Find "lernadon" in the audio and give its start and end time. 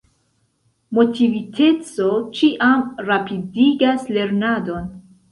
4.17-4.89